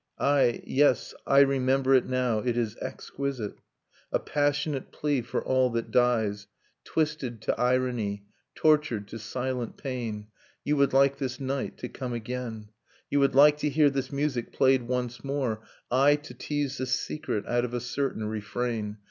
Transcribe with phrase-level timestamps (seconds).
[0.17, 3.61] I Yes, I remember it now, it is exquisite; j
[4.13, 6.47] A passionate plea for all that dies, ^ j
[6.85, 8.25] Twisted to irony,
[8.55, 10.25] tortured to silent pain...
[10.25, 10.33] i
[10.63, 12.69] You would like this night to come again;
[13.11, 15.61] You would like to hear this music played once more,—
[16.07, 18.97] I To tease the secret out of a certain refrain.